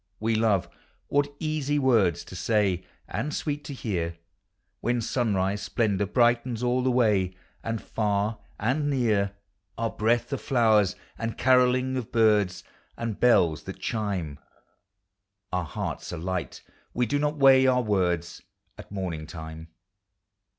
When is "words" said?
1.77-2.23, 17.83-18.41